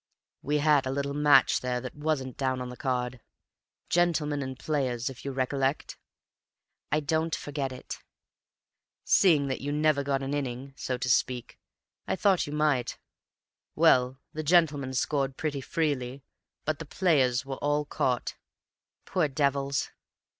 [0.41, 3.21] "We had a little match there that wasn't down on the card.
[3.87, 5.99] Gentlemen and Players, if you recollect?"
[6.91, 7.99] "I don't forget it."
[9.03, 11.59] "Seeing that you never got an innings, so to speak,
[12.07, 12.97] I thought you might.
[13.75, 16.23] Well, the Gentlemen scored pretty freely,
[16.65, 18.33] but the Players were all caught."
[19.05, 19.91] "Poor devils!"